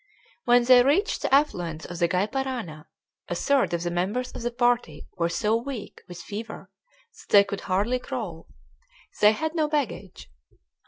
[0.45, 2.87] When they reached the affluents of the Gy Parana
[3.27, 6.71] a third of the members of the party were so weak with fever
[7.19, 8.47] that they could hardly crawl.
[9.19, 10.27] They had no baggage.